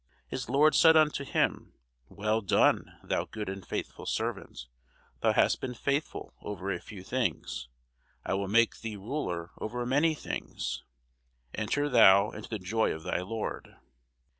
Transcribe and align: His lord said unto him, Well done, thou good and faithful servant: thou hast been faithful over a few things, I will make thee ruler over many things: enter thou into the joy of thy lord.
His 0.27 0.49
lord 0.49 0.73
said 0.73 0.97
unto 0.97 1.23
him, 1.23 1.75
Well 2.09 2.41
done, 2.41 2.97
thou 3.03 3.25
good 3.25 3.47
and 3.47 3.63
faithful 3.63 4.07
servant: 4.07 4.65
thou 5.19 5.31
hast 5.33 5.61
been 5.61 5.75
faithful 5.75 6.33
over 6.41 6.71
a 6.71 6.81
few 6.81 7.03
things, 7.03 7.67
I 8.25 8.33
will 8.33 8.47
make 8.47 8.79
thee 8.79 8.95
ruler 8.97 9.51
over 9.59 9.85
many 9.85 10.15
things: 10.15 10.83
enter 11.53 11.87
thou 11.87 12.31
into 12.31 12.49
the 12.49 12.57
joy 12.57 12.91
of 12.91 13.03
thy 13.03 13.21
lord. 13.21 13.75